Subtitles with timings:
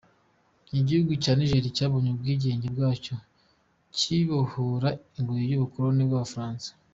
[0.79, 3.15] Igihugu cya Niger cyabonye ubwigenge bwacyo,
[3.95, 6.69] kibohora ingoyi y’ubukoloni bw’Abafaransa.